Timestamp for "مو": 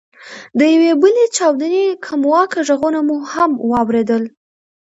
3.07-3.17